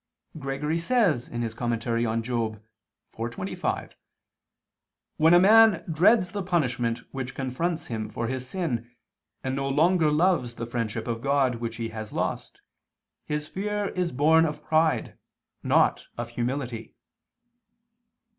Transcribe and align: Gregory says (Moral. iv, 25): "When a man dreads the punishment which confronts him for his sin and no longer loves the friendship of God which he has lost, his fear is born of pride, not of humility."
Gregory 0.39 0.79
says 0.79 1.29
(Moral. 1.29 1.73
iv, 1.75 2.61
25): 3.29 3.95
"When 5.17 5.33
a 5.35 5.39
man 5.39 5.83
dreads 5.93 6.31
the 6.31 6.41
punishment 6.41 7.01
which 7.13 7.35
confronts 7.35 7.85
him 7.85 8.09
for 8.09 8.25
his 8.25 8.49
sin 8.49 8.89
and 9.43 9.55
no 9.55 9.69
longer 9.69 10.09
loves 10.09 10.55
the 10.55 10.65
friendship 10.65 11.07
of 11.07 11.21
God 11.21 11.57
which 11.57 11.75
he 11.75 11.89
has 11.89 12.11
lost, 12.11 12.61
his 13.25 13.47
fear 13.47 13.89
is 13.89 14.11
born 14.11 14.43
of 14.45 14.63
pride, 14.63 15.19
not 15.61 16.07
of 16.17 16.29
humility." 16.29 16.95